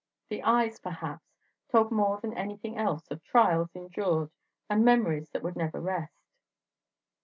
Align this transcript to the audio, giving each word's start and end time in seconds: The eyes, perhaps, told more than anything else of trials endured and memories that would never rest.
The 0.29 0.41
eyes, 0.41 0.79
perhaps, 0.79 1.29
told 1.69 1.91
more 1.91 2.19
than 2.19 2.33
anything 2.35 2.75
else 2.75 3.11
of 3.11 3.23
trials 3.23 3.75
endured 3.75 4.31
and 4.67 4.83
memories 4.83 5.29
that 5.29 5.43
would 5.43 5.55
never 5.55 5.79
rest. 5.79 6.23